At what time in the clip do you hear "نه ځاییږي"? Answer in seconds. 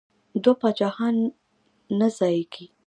1.99-2.65